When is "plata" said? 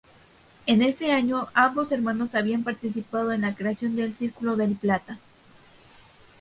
4.75-5.19